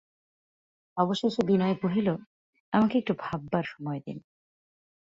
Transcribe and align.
অবশেষে 0.97 1.41
বিনয় 1.45 1.75
কহিল, 1.75 2.07
আমাকে 2.73 2.95
একটু 2.97 3.13
ভাববার 3.19 3.63
সময় 3.63 3.99
দিন। 4.05 4.17